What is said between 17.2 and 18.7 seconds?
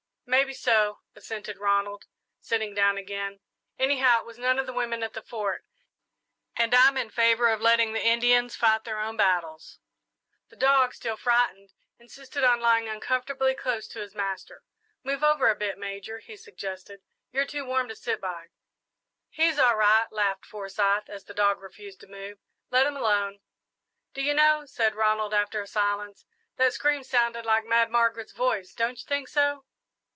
"you're too warm to sit by."